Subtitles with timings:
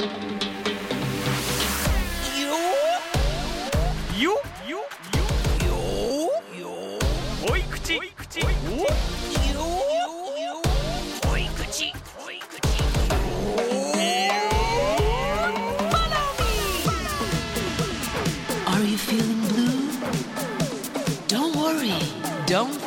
[0.00, 0.40] Don't.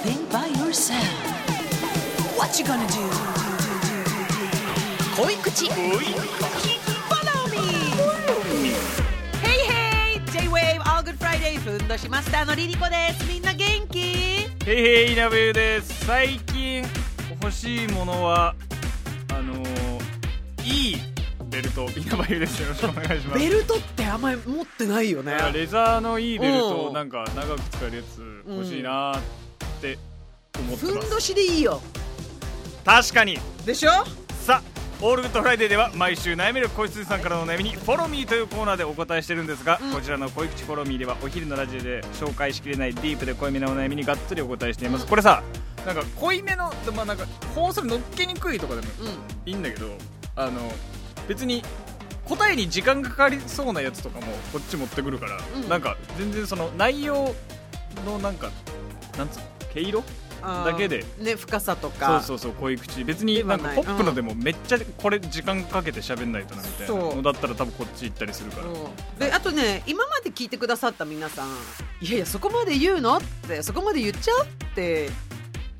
[0.04, 1.07] think by yourself.
[2.38, 3.43] What you gonna do?
[5.16, 6.93] 恋口
[11.73, 13.27] ふんどしマスターのリリコです。
[13.27, 13.98] みんな元気？
[14.00, 16.86] へいへい稲部です最近
[17.41, 18.54] 欲しいものは
[19.34, 20.95] あのー、いい
[21.50, 25.36] ベルト稲葉優ですよろしくお願いしますベルトってあんまり持ってないよね。
[25.52, 29.22] レザーのいいベルトうんなんか長く使えるやつ欲しいなーっ
[29.81, 29.98] て
[30.59, 31.81] 思ってます、ふんどしでいいよ。
[32.86, 33.90] 確かにでしょ？
[35.05, 39.91] All Good Friday では毎週悩める子羊さんからの悩みに「Follow Me というコーナーでお答えしてるんですが、うん。
[39.91, 45.44] こちらの濃い口 Follow Me ではお昼のラジオで紹介しきれないディープで濃いめのお悩みにがっつりお答えしています、これさ
[45.86, 49.08] なんか濃いめのまあなんか放送に乗っけにくいとかでもうん。
[49.45, 49.88] いいんだけど
[50.38, 50.72] あの
[51.28, 51.61] 別に
[52.23, 55.67] 答えに時間かかりそうなやつとかもこっち持ってくるから、うん。
[55.67, 57.35] なんか全然その内容
[58.06, 58.52] のなんか
[59.17, 60.02] なんつうの毛色
[60.44, 61.05] だけで。
[61.19, 63.03] ね深さとそうかそうそう濃い口。
[63.03, 66.95] 別になんかポップのでもめっちゃこれ時間かけて喋んないとなみたいな。
[66.95, 68.67] のだったら多分こっち行ったりするから。
[68.67, 68.69] う。
[68.72, 71.47] んであとね今まで聞いてくださった皆さん。
[72.02, 75.09] いやいやそこまで言うのってそこまで言っちゃうって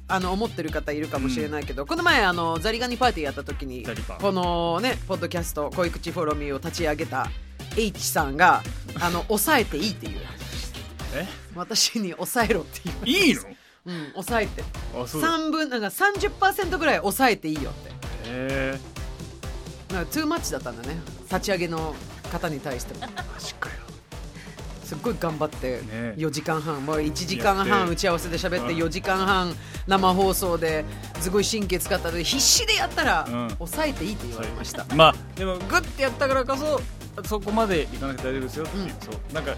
[0.08, 3.86] あの思ってる方いるかもしれないけど、この前あのザリガニパーティーやった時に
[4.20, 7.30] このねポッドキャスト「恋口フォロミー」を立ち上げた
[7.76, 8.62] H さんが
[9.00, 10.20] あの抑えていいっていう。
[11.16, 11.26] え？
[11.56, 13.28] 私に抑えろっていう。
[13.28, 13.42] いいの？
[13.86, 14.64] うん抑えて。
[14.96, 15.22] あそう。
[15.22, 17.90] だ3分なんか30%ぐらい抑えていいよって。
[17.90, 17.94] へ
[18.26, 18.80] え。
[19.94, 20.98] なんかトゥーマッチだったんだね。
[21.30, 21.96] 立ち上げの
[22.32, 23.02] 方に対しても。
[23.02, 23.08] マ
[23.40, 23.76] ジかよ。
[24.84, 27.72] すっごい頑張ってね4時間半、もう1時間やって。
[27.72, 28.80] 半打ち合わせで喋ってうん。
[28.80, 29.56] 4時間半
[29.88, 30.86] 生放送で
[31.20, 33.50] すごい神経使ったので必死でやったらうん。
[33.58, 36.82] 抑えていいって言われました、まあでもグッてやったからこそ
[37.26, 38.90] そこまでいかなくて大丈夫ですよっていう、うん。
[38.90, 39.34] そう。
[39.34, 39.56] なんか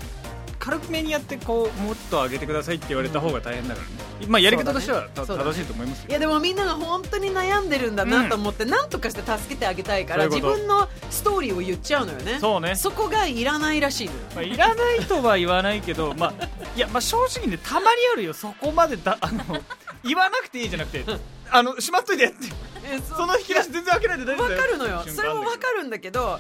[0.66, 6.10] 軽めにやってこうもっと上げてくださいって言われた方が大変だからね、まあやり方としては、た正しいと思いますよ。
[6.10, 12.40] いやでもみんなが本当に悩んでるんだなと思って何とかして助けてあげたいから自分のストーリーを言っちゃうのよね。
[12.40, 12.76] そうね。
[12.76, 14.20] そこがいらないらしいのよ。
[14.34, 19.44] まあ、いらないとは言わないけど、 まあ、いや、まあ、正直ね、たまにあるよ、そこまでだ、あの、
[20.04, 21.06] 言わなくていいじゃなくて、
[21.52, 22.48] あの、しまっといてやって、
[22.88, 24.62] えその引き出し全然開けないで大丈夫だよ。
[24.62, 25.04] わかるのよ。
[25.08, 26.40] それもわかるんだけど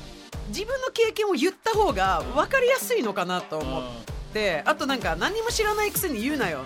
[0.50, 4.15] 自分の経験を言った方が分かりやすいのかなと思って
[4.66, 6.60] あとなんか何も知らないくせに言うなよ。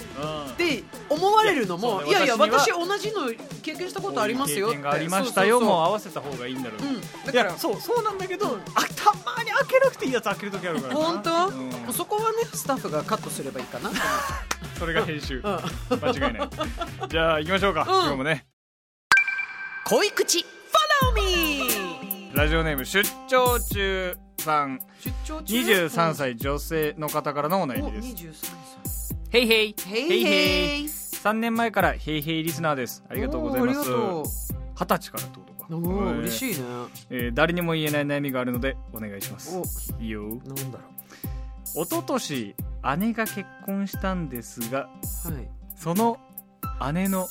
[0.53, 3.31] って思われるのもいいややいや私私同じの
[3.61, 4.87] 経験したことありますよって。
[4.87, 5.77] ありましたよ、そうそうそう。
[5.77, 7.25] もう合わせた方がいいんだろう。
[7.25, 10.99] だからや、そう、そうなんだけど、あ、たまに開けなくていいやつ開ける時あるからな。
[10.99, 11.93] 本当、うん。
[11.93, 13.91] そこはねスタッフがカットすればいいかな、
[14.77, 15.37] それが編集。
[15.37, 16.49] うん、間違いない。
[17.09, 17.87] じゃあ、行きましょうか、うん。
[17.87, 18.45] 今日もね。
[19.85, 25.55] 恋口 Follow me ラジオネーム、出張中さん、出張中
[25.87, 28.15] 23歳女性の方からのお悩おみです。
[29.31, 29.73] 23へいへい。
[29.77, 33.03] 歳へいへい3年前からヘイヘイリスナーです。
[33.09, 33.91] ありがとうございます。
[33.91, 34.29] おーありがと
[34.75, 36.67] 二十歳からってことかうおー嬉い、しいね。
[37.09, 39.57] えー誰にも言えない悩みがあるのでお願いします。
[39.57, 40.23] おいいよ。
[40.23, 40.37] なん
[40.71, 40.79] だろ
[41.75, 42.55] 一昨年
[42.97, 44.89] 姉が結婚したんですが
[45.27, 45.49] うはい。
[45.75, 46.17] その
[46.93, 47.27] 姉の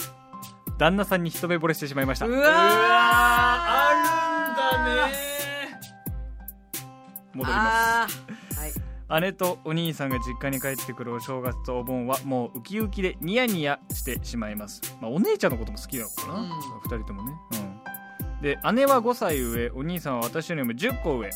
[0.78, 2.26] 旦那さんに一目惚れしてしまいました。
[2.26, 3.90] うわーあ
[4.84, 5.37] るんだね
[7.38, 8.80] 戻りまあーはいす。
[9.20, 16.48] 姉とお兄さんが実家に帰ってくるお正月とお盆はもうウキウキでニヤニヤしてしまいます、まあ、お姉ちゃんのことも好きなのかな、うん。
[16.82, 21.30] 二人ともね、うん、で姉は5歳上お兄さんは私よりも10個上。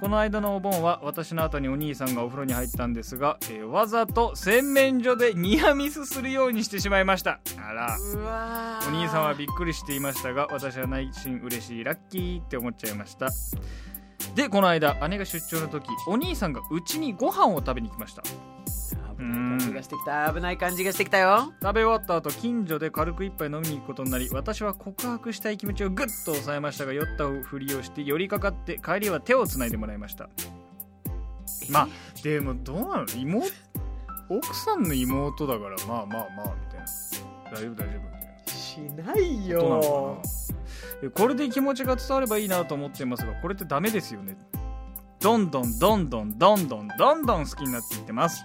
[0.00, 7.40] この間のお盆は私の後にお兄さんがお風呂に入ったんですが、えーわざと洗面所でニアミスするようにしてしまいました。
[7.58, 7.96] あら。
[8.86, 13.28] お兄さんはびっくりしていましたが私は内心嬉しいラッキーって思っちゃいました
[14.34, 18.22] でこの間姉が出張の時お兄さんがうちにご飯を食べに来ました。
[19.18, 20.32] 危ない感じがしてきた。
[20.32, 21.52] 危ない感じがしてきたよ。
[21.60, 30.28] 食べ終わった後近所で軽く一杯飲みに行くことになり私は告白したい気持ちをぐっと抑えましたが酔ったふりをして寄りかかって帰りは手をつないでもらいました。
[31.68, 31.88] まあ
[32.22, 33.06] でもどうなの？
[33.16, 33.48] 妹？
[34.30, 36.86] 奥さんの妹だからまあまあまあみたいな。
[37.50, 38.52] 大丈夫大丈夫みたいな。
[38.52, 40.28] しないことなのかな？
[40.34, 40.37] え
[41.14, 44.36] これで気持ちが伝わればいいなと思ってますがこれってダメですよね。
[45.20, 48.44] どんどんどんどんどんどんどんどん好きになっていってます。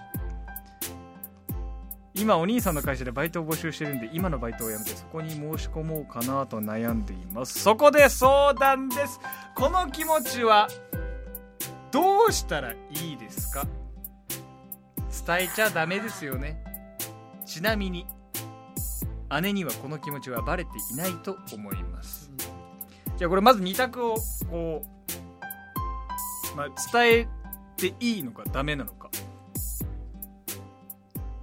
[2.14, 7.58] 今お兄さんの会社でバイトを募集してるんで今のバイトを辞めてそこに申し込もうかなと悩んでいます。
[7.58, 9.18] そこで相談です。
[9.56, 10.68] この気持ちは
[11.90, 13.66] どうしたらいいですか？
[15.26, 16.62] 伝えちゃダメですよね。
[17.44, 18.06] ちなみに
[19.42, 22.30] 姉にはこの気持ちはバレていないと思います。
[23.16, 24.16] じゃあこれまず2択を
[24.50, 24.82] こ
[26.52, 27.28] う、まあ、伝え
[27.76, 29.10] ていいのかダメなのか。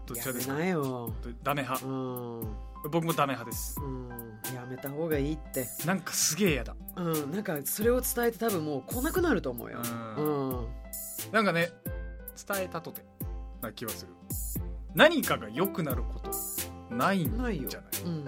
[0.06, 0.54] どちらですか？
[0.54, 1.14] やめないよ
[1.44, 1.86] ダメ派。
[1.86, 2.42] うん。
[2.92, 3.80] 僕もダメ派です。
[3.80, 4.10] うん。
[4.54, 5.68] やめた方がいいって。
[5.86, 6.76] なんかすげえ嫌だ。
[6.98, 7.32] うん。
[7.32, 9.80] なんかそれを伝えて多分もう来なくなると思うよ。
[10.18, 10.68] ううん。
[11.32, 11.70] なんかね
[12.48, 13.06] 伝えたとて
[13.62, 14.12] な気はする。
[14.94, 16.30] 何かが良くなること
[16.94, 17.30] ないん
[17.70, 18.02] じゃない？
[18.04, 18.26] うん。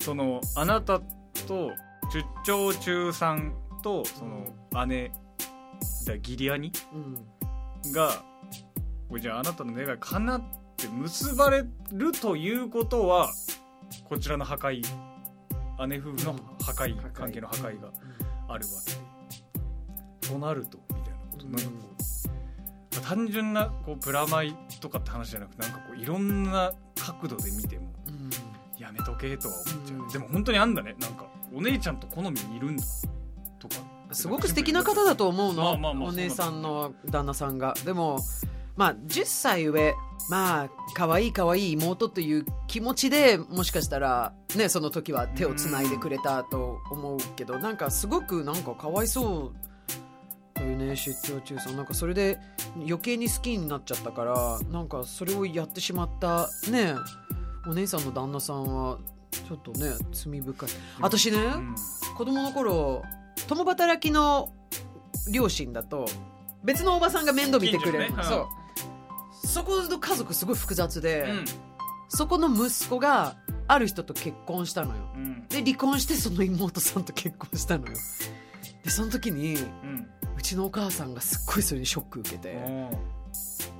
[0.00, 1.00] そのあなた
[1.48, 1.70] と
[2.12, 5.10] 出張中さんとその姉
[6.06, 7.92] だ義理兄うん。
[7.92, 8.22] が
[9.20, 10.42] じゃああなたの願い叶っ
[10.76, 13.30] て結ばれるということは
[14.08, 14.82] こちらの破壊
[15.86, 17.90] 姉夫婦の破壊、破壊関係の破壊が
[18.48, 18.92] あるわけ。
[20.28, 21.76] でとなるとみたいなこと、うんなんかこ
[22.96, 28.30] う単純なこうプラマイとかって話じゃなくてなんかこういろんな角度で見てもうん。
[28.80, 30.08] やめとけとは思っちゃう、うん。
[30.08, 32.84] でも本当にあんだねなんかお姉ちゃんと好みにいるんだ。
[33.58, 33.76] とか。
[34.12, 37.74] すごく素敵な方だと思うの、まあまあまあお姉さんの旦那さんが。
[37.84, 38.18] でも
[38.76, 39.94] まあ10歳上
[40.30, 51.76] まあ可愛い可愛い妹という気持ちでもしかしたらねその時は手をつないでくれたと思うけどなんかすごくなんかかわいそうだよね出張中さん。
[51.76, 52.38] なんかそれで
[52.76, 56.94] 余計に好きになっちゃったからなんかそれをやってしまったね
[57.66, 58.98] お姉さんの旦那さんは
[59.42, 60.68] ちょっとね罪深い。
[61.00, 61.74] 私ね、うん。
[62.16, 63.02] 子供の頃
[63.48, 64.52] 共働きの
[65.32, 66.06] 両親だと
[66.62, 68.22] 別のおばさんが面倒見てくれる、ね。
[68.22, 68.48] そ
[69.42, 69.46] う。
[69.46, 71.44] そこの家族すごい複雑で、うん。
[72.08, 73.36] そこの息子が
[73.66, 75.02] ある人と結婚したのよ。
[75.14, 75.48] うん。
[75.48, 77.92] で離婚してその妹さんと結婚したのよ。
[78.82, 80.08] でその時にうん。
[80.36, 82.98] うちのお母さんがすっごいそれにショック受けておー「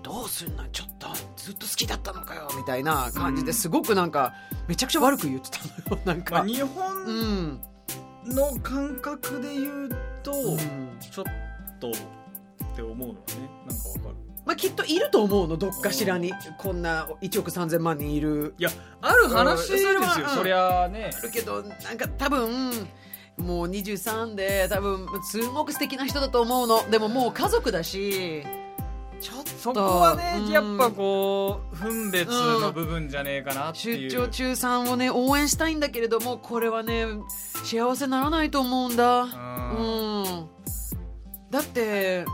[0.03, 0.65] どうすんの？
[0.69, 4.35] ちょっとずっと好きだったのかよ」みたいな感じですごくなんか
[4.69, 5.59] めちゃくちゃ悪く言ってた
[5.91, 7.61] のよ なんか、まあ、日う本ん、
[8.27, 10.59] の感覚で言うと、うん。
[11.01, 11.25] ちょっ
[11.79, 11.93] とっ
[12.75, 13.51] て思うのはね。
[13.69, 14.17] なんかわかる。
[14.47, 16.33] まあ、きっといると思うのどっかしらに。
[16.59, 18.55] こんな1億3000万人いる。
[18.59, 20.29] いやある話ですよ、うん。
[20.37, 21.11] そりゃあね。
[21.17, 22.73] あるけどなんか多分
[23.39, 26.91] もう23で多分すごく素敵な人だと思うの。
[26.91, 28.43] でももう家族だし
[29.21, 30.51] ちょっとそこはね、うん。
[30.51, 37.07] やっぱこう分別の部分じゃねえかなっていう、出張中さんをね応援したいんだけれどもこれはね
[37.65, 39.23] 幸せならないと思うんだ。
[39.23, 40.23] うん。
[40.23, 40.49] うん。
[41.51, 42.25] だって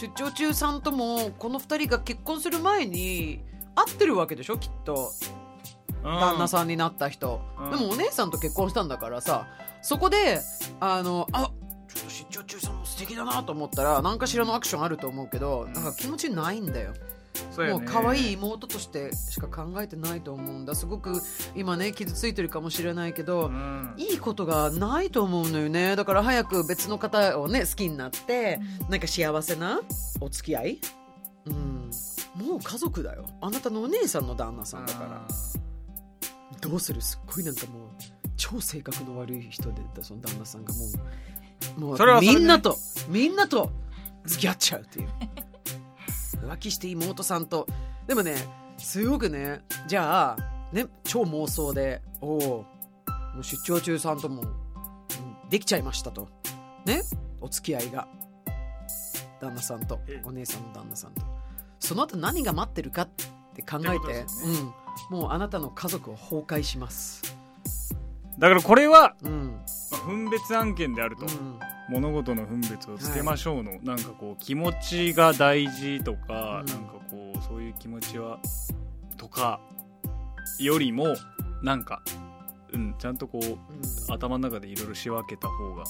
[0.00, 3.40] 出張中さんともこの2人が結婚する前に
[3.74, 5.10] 会ってるわけでしょきっと。
[6.02, 7.70] 旦那さんになった人、うん。
[7.70, 9.46] でもお姉さんと結婚したんだからさ
[9.82, 10.40] そこで
[10.80, 11.52] あのあ
[12.32, 16.94] ちょっと出張中さんも素敵だなと思ったら何かしらのアクションあると思うけど、なんか気持ちないんだよ。
[17.50, 17.80] そうやね。
[17.80, 20.74] もう可愛い妹としてしか考えてないと思うんだ。
[20.74, 21.20] すごく
[21.54, 23.94] 今ね傷ついてるかもしれないけど、うん。
[23.98, 25.94] いいことがないと思うのよね。
[25.94, 28.58] だから早く別の方をね好きになって
[28.88, 29.80] なんか幸せな
[30.20, 30.78] お付き合い？
[31.46, 31.90] うん。
[32.34, 33.26] もう家族だよ。
[33.42, 35.26] あなたのお姉さんの旦那さんだから。
[36.60, 37.00] どうする？
[37.02, 37.88] すっごいなんかもう
[38.36, 40.88] 超性格の悪い人でその旦那さんがもう
[41.76, 42.76] もうそれはそれでみんなと
[43.08, 43.70] みんなと
[44.26, 45.08] 付き合っちゃうっていう。
[46.46, 47.66] 浮気して妹さんと。
[48.06, 48.36] でもね
[48.78, 52.66] すごくねじゃあね超妄想でおおも
[53.40, 56.28] う出張中さんともうんできちゃいましたと。
[56.84, 57.02] ね
[57.40, 58.08] お付き合いが。
[59.40, 61.22] 旦那さんとええお姉さんの旦那さんと。
[61.80, 63.08] その後何が待ってるかっ
[63.54, 64.58] て考てことてですよね。
[65.10, 67.22] うん、もうあなたの家族を崩壊します。
[68.38, 69.60] だからこれは、うん。
[69.90, 76.66] まあ分別案件であると、うん物事の分別をつけましょうの、なんかこう気持ちが大事とか、うん。
[76.66, 78.38] なんかこうそういう気持ちは
[79.18, 79.60] とか
[80.58, 81.08] よりも
[81.62, 82.02] なんか、
[82.72, 83.58] うん、ちゃんとこううん。
[84.08, 85.86] 頭の中でいろいろ仕分けた方がい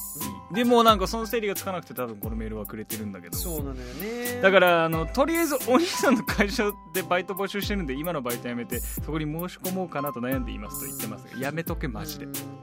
[0.52, 3.36] い、でもなんかその整理がつかなくて多分このメールはくれてるんだけど。
[3.36, 4.40] そうなのよね。
[4.40, 6.64] だからあのとりあえずお兄さんの会社
[6.94, 12.24] でバイト募集してるんで今のバイトやめてそこに申し込もうかなと悩んでいますと言ってますがやめとけマジで。
[12.24, 12.32] うん。
[12.32, 12.61] 本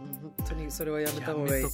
[0.50, 1.66] 当にそれはやめたや方がいい。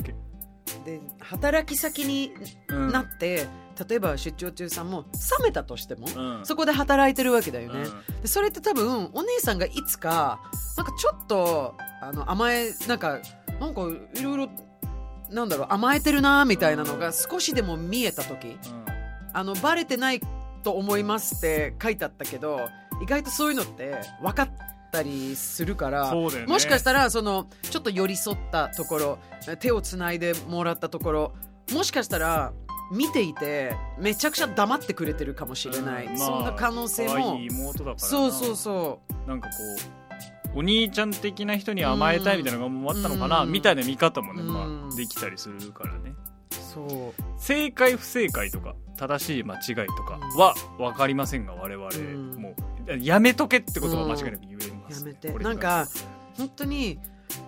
[0.84, 2.34] で働き先に
[2.68, 3.48] うんなって、
[3.88, 5.06] 例えば出張中さんも
[5.40, 6.46] 冷めたとしても、うん。
[6.46, 8.22] そこで働いてるわけだよね、うん。
[8.22, 10.42] でそれって多分お姉さんがいつか
[10.78, 13.20] なんかちょっとあの甘えなんか
[13.60, 13.82] なんか
[14.16, 14.50] いろいろ
[15.30, 18.58] なんだろう甘えてるなみたいなのが少しでも見えた時
[19.34, 20.22] あのバレてない
[20.64, 22.60] と思いますって書いてあったけど
[23.02, 24.50] 意外とそういうのって分かっ
[24.92, 26.46] たりするからね。
[26.48, 29.20] もしかしたらそのちょっと寄り添ったところ
[29.60, 31.34] 手をつないでもらったところ
[31.74, 32.54] もしかしたら
[32.92, 37.40] 見ていてめちゃくちゃ黙ってくれてるかもしれない、うんそんな可能性も。
[37.98, 39.56] そうそうそなんかこ
[40.54, 43.52] うお兄ちゃん的な人に甘えたいみたいなのがもあったのかな、うん。
[43.52, 44.54] みたいな見方もね、うん。
[44.54, 46.14] まあ、できたりするからね。
[46.52, 47.24] うそう。
[47.38, 52.56] 正解不正解とか正しい間違いとかは分かりませんが我々、んも。
[52.88, 54.55] うやめとけってことは間違いなく言え
[54.90, 55.32] ます、やめて。
[55.34, 55.88] なんか
[56.38, 57.00] 本当に、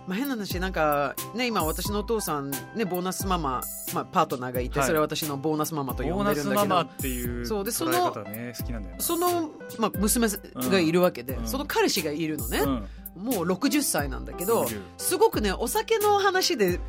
[0.06, 3.62] まあ、変な話なんかね今私のお父さんねボーナスママ、
[3.94, 4.88] まあ、パートナーがいて、はい。
[4.88, 6.62] それは私のボーナスママと呼んボーナでるんだけど。
[6.62, 9.00] スママっていうそうでね好きなんだよね。
[9.00, 11.46] その、まあ、娘がいるわけで、うん。
[11.46, 12.88] その彼氏がいるのね、うん。
[13.22, 16.80] もう60歳なんだけど60すごくねお酒の話で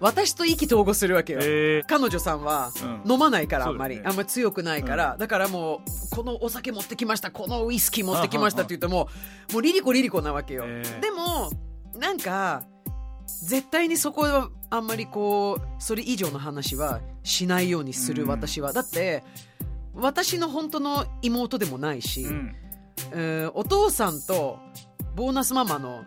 [0.00, 2.70] 私と意気投合するわけよ、え彼女さんは
[3.04, 3.12] うん。
[3.12, 4.10] 飲まないからあんまり、そうだよね。
[4.10, 4.28] あんまり。
[4.28, 9.08] 強くないから、だからもうこのお酒持ってきましたこのウイスキー持ってきましたって言っても
[9.52, 11.00] もうリリコリリコなわけよ、えー。
[11.00, 11.50] でも
[11.98, 12.62] なんか
[13.44, 18.28] 絶対にそこはあんまりこうそれ以上の話はしないようにするうん。
[18.28, 19.24] 私は、だって
[19.94, 22.54] 私の本当の妹でもないし、うん。
[23.12, 24.58] えーお父さんと
[25.16, 26.04] ボーナスママの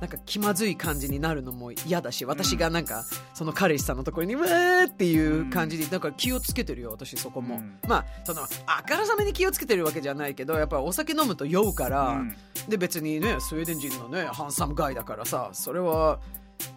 [0.00, 7.78] なんか気まずい感じになるのも嫌だし私がなんかその彼氏さんのところに「うわー」っていう感じでだから気をつけてるよ私そこも、うん。
[7.86, 12.36] まあそのあからさめに気をつけてるわけじゃないけどやっぱお酒飲むと酔うから、うん。
[12.68, 16.20] で別にねスウェーデン人のねハンサムガイだからさそれは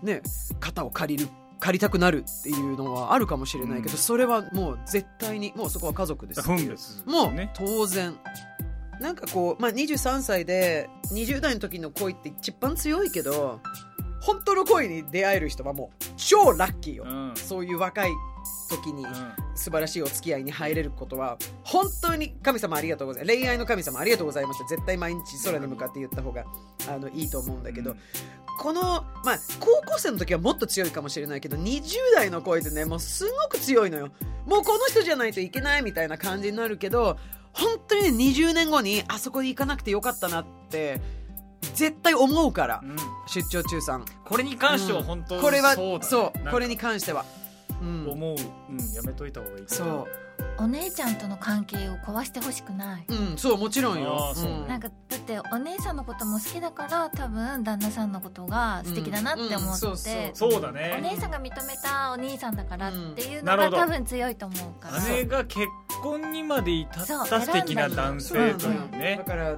[0.02, 0.22] ね
[0.60, 3.98] 肩を借りる借りたくなるっていうのはあるかもしれないけど、うん。
[4.00, 6.58] それはもう絶対にもうそこは家族ですっていう。
[6.58, 8.18] 分別もうね当然
[9.02, 13.60] なんかこう、まあ、23歳で20代の時の恋って一番強いけど
[14.22, 17.34] 本当の恋に出会える人はもう超ラッキーよ、うん。
[17.36, 18.12] そういう若い
[18.70, 19.12] 時にうん。
[19.56, 23.38] 素晴らしいお付き合いに入れることは本当に神様ありがとうございます。
[23.38, 26.46] 恋愛の神様ありがとうございました絶対毎日空に向かって言った方が
[26.88, 27.98] あのいいと思うんだけど、うん
[28.62, 28.82] この、
[29.26, 31.82] まあ、高校生の時はもっと強いかもしれないけど20
[32.14, 34.10] 代の恋ってねもうすごく強いのよ。
[34.46, 37.18] もうこの人じゃないといけないみたいな感じになるけど
[37.54, 41.02] 本当にね20年後にあそこに行かなくてよかったなって
[41.74, 42.96] 絶対思うから、うん。
[43.28, 44.06] 出張中さん。
[44.26, 46.10] これに関しては本当これはそうだね。
[46.10, 46.38] そう。
[46.38, 46.52] なんか。
[46.52, 47.41] これに関しては、うん、
[47.82, 48.36] 思う、
[48.70, 50.08] うん、やめといた方がいいそ
[50.58, 60.52] お姉ちゃんとの関係を壊してほしくない、う、うん、そうもちろんあよーそうなんかだってお姉さんのことも好きだから多分旦那さんのことが素敵だなって思うんうんそうって、そう。
[60.52, 60.96] そうだね。
[60.98, 63.78] お姉さんが認めたお兄さんだからっていうのなるほど。
[63.78, 65.68] が多分強いと思うから、姉が結
[66.02, 67.42] 婚にまで至ったそう。
[67.42, 69.58] 素敵な男性というだねから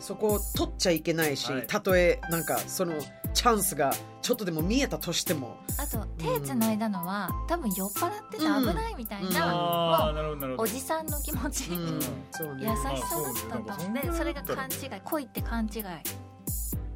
[0.00, 1.66] そこを取っちゃいけないし、はい。
[1.66, 2.94] たとえなんかその
[3.34, 5.58] チャンスがちょっとでも見えたとしても。
[5.76, 9.32] あと手つないだのは、多分酔っ払ってて危ないみたいうん。
[9.34, 10.62] な、ああもなるほどなるほど。
[10.62, 12.00] うおじさんの気持ち、うん。
[12.30, 12.62] そうね。
[12.62, 15.82] 優しさだったんだもんでそれが勘違い恋って勘違い、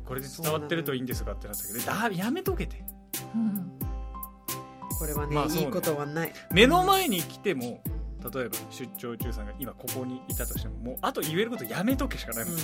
[0.06, 2.82] これで伝わってるといいんですがってなったけどだやめとけて。
[3.34, 3.78] うん、
[4.98, 5.64] これはね,、まあそうね。
[5.64, 6.32] いいことはない。
[6.52, 7.82] 目の前に来ても
[8.32, 12.54] 例えば出張中さんが今ここにいたとしてももうあと言えることやめとけしかないもん、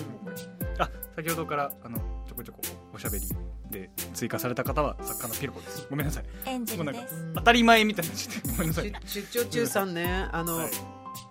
[0.79, 2.61] あ先ほどからあのちょこちょこ
[2.93, 3.27] おしゃべり
[3.75, 5.87] で追加された方は作家のピロコです。
[5.91, 6.25] ごめんなさい。
[6.47, 7.15] エンジェルです。
[7.15, 10.71] うん当たり前みたいになっちゃってごめんなさい、出出張中さんねあの、はい。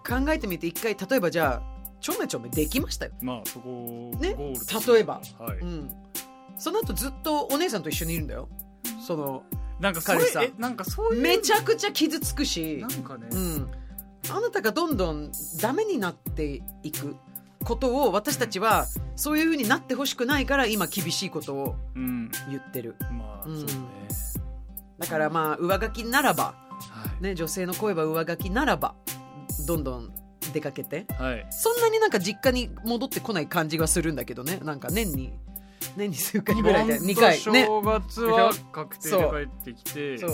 [0.08, 4.34] 考えてみて一回例えばじゃあちょめちょめできましたよ、まあそこをね？
[4.34, 5.22] ゴールと例えば。
[5.40, 5.90] はい、うん、
[6.58, 8.50] その後ずっとお姉さんと一緒にいるんだよ。
[9.08, 9.44] その
[9.80, 12.78] なんか彼氏さなんかそういうめちゃくちゃ傷つくし。
[12.82, 13.72] なんかね、うん、
[14.30, 15.32] あなたがどんどん
[15.62, 17.16] ダメになっていく
[17.64, 22.32] ことを私たちはそういうふうになってほしくないから今厳しいことをうん。
[22.50, 22.96] 言ってる。
[23.12, 23.60] まあ、うん。
[23.60, 23.74] そうね。
[25.00, 26.56] だからまあ上書きならば、は
[27.20, 28.96] い、ね、女性の声は上書きならば
[29.68, 30.14] どんどん
[30.54, 34.60] 出かけてはい、そんなになんか実家に戻ってこない感じはするんだけどね。
[34.64, 35.34] なんか年に
[35.96, 37.66] 年に数回ぐらいで2回ね。
[37.66, 40.30] 正月は確定で帰ってきてそう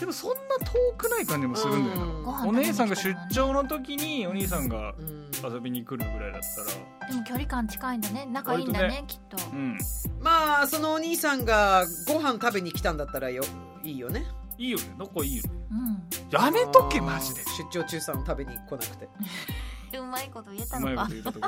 [0.00, 2.48] でもそんな遠くない感じもするんだよな、うん。
[2.48, 5.26] お姉さんが出張の時にお兄さんがうん。
[5.52, 7.08] 遊びに来るぐらいだったら。
[7.08, 8.26] でも距離感近いんだね。
[8.26, 9.36] 仲いいんだねきっと。
[9.52, 9.78] うん。
[10.20, 13.42] まあそのお兄さんがご飯食べに来たんだったらよ
[13.82, 14.24] いいよね。
[14.58, 14.84] いいよね。
[14.98, 15.50] 仲いいよね。
[15.70, 16.02] うん。
[16.30, 17.42] やめとけマジで。
[17.58, 19.08] 出張中さん食べに来なくて。
[19.98, 21.46] うまいこと言えたうまいこのかと言ったとこ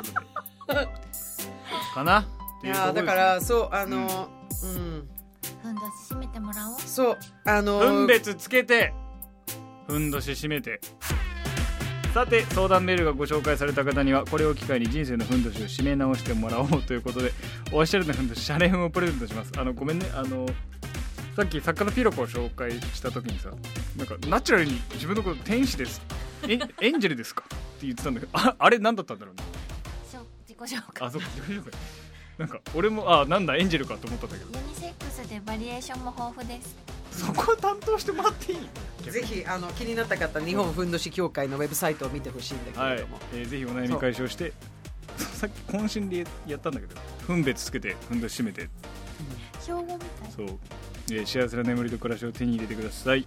[0.67, 0.89] ろで
[1.93, 2.25] かな
[2.63, 4.29] いやーだからそうあの
[4.63, 5.09] うん、
[5.61, 6.79] ふんだし締めてもらおう。
[6.79, 8.93] そうあの分別つけて
[9.87, 10.79] ふんどし締めて。
[12.13, 17.31] さて相談メールがご紹介された方にはこれを機会に人生のふんどしを締め直してもらおうということで
[17.71, 19.51] おしゃれなふんどしシャレフンをプレゼントします。
[19.57, 20.07] あのごめんね。
[20.15, 20.47] あの
[21.35, 23.51] さっき作家のピロコを紹介した時にさ
[23.95, 26.01] なんかナチュラルに自分のこと天使です。
[26.47, 27.43] えエンジェルですか？
[27.45, 27.47] っ
[27.79, 29.43] て言ってたんだけどああれ何だったんだろうね。
[30.11, 31.07] そう自己己紹介。
[31.07, 31.71] あそうか自己紹介
[32.39, 34.57] なんか俺もあなんだエンジェルかと思ったんだけど。
[34.57, 36.75] ユニセックスでバリエーションも豊富です。
[37.11, 44.53] そこ担当してもらっていいぜひあの気になった方日本ふんどし協会のウェブサイトを見てほしいんだけはいれども、、えーぜひお悩み解消して。
[45.17, 46.95] さっき渾身でやったんだけど。
[47.27, 48.69] 分別つけてふんどし締めて。
[49.61, 50.31] 標語みたい。
[50.33, 50.57] そう、
[51.11, 53.25] えー幸せな眠りと暮らしを手に入れてください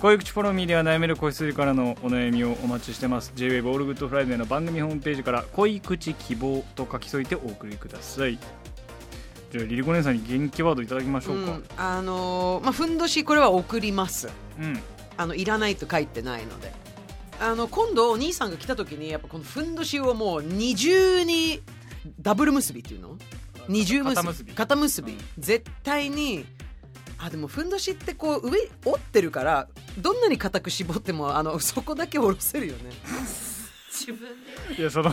[0.00, 3.32] 恋口フォローミーでは悩める子羊からのお悩みをお待ちしてます。
[3.34, 8.38] JWAVE ALL GOOD FRIDAY の番組ホームページから恋口希望と書き添えてお送りください。
[9.50, 11.50] じゃあリリコ姉さんに元気ワードいただきましょうか。
[11.50, 11.64] うん。
[11.76, 14.28] あのーまあふんどしこれは送ります。
[14.60, 14.78] うん、
[15.16, 16.72] あのいらないと書いてないので。
[17.40, 21.60] あの今度お兄さんが来た時にやっぱこのふんどしをもう二重に
[22.20, 23.18] ダブル結びっていうの？
[23.68, 24.14] 二重結び。
[24.14, 24.52] 肩結び。
[24.52, 25.18] 肩結び。
[25.40, 26.44] 絶対に
[27.18, 32.92] あでもふんどしってこう上折ってるからどんなに固く絞ってもあの そこだけ下ろせるよね。
[33.90, 34.28] 自分
[34.76, 34.80] で。
[34.80, 35.10] いやその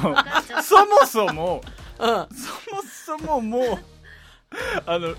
[0.61, 1.61] そもそも
[1.99, 2.07] うん。
[2.07, 2.15] そ
[2.75, 3.79] もそももう
[4.85, 5.15] あの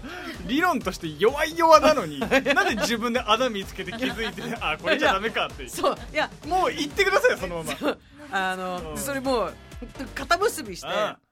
[0.47, 5.69] 理論として弱い弱なのになんで自分で穴見つけて気づいて あこれじゃダメかって。
[5.69, 6.31] そういや。
[6.47, 7.99] もう言ってくださいよそのまま。
[8.31, 8.99] あの、うん。
[8.99, 9.55] それもう
[10.15, 10.89] 肩結びして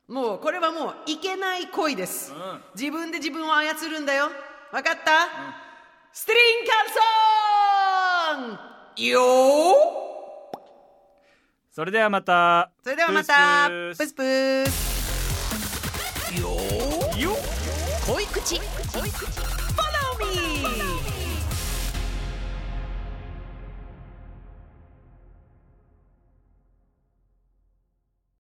[0.09, 2.61] うもうこれはもういけない恋です、うん。
[2.75, 4.31] 自分で自分を操るんだよ
[4.75, 5.29] わかった、
[6.13, 6.91] ストリンカル
[8.49, 8.59] ソ
[8.99, 9.07] ン！
[9.07, 9.25] よー。
[11.71, 12.73] それではまた。
[12.83, 13.69] それではまた。
[13.69, 14.65] プスプス。
[14.65, 14.71] プ
[16.35, 17.37] スよ
[18.05, 18.59] 恋口。
[18.59, 19.27] 恋口。
[19.77, 20.94] Follow me